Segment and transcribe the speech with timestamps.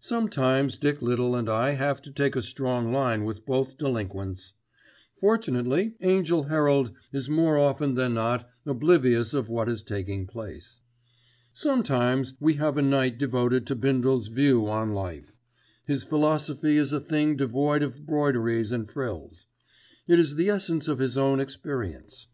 [0.00, 4.54] Sometimes Dick Little and I have to take a strong line with both delinquents.
[5.14, 10.80] Fortunately Angell Herald is more often than not oblivious of what is taking place.
[11.54, 15.36] Sometimes we have a night devoted to Bindle's views on life.
[15.84, 19.46] His philosophy is a thing devoid of broideries and frills.
[20.08, 22.26] It is the essence of his own experience.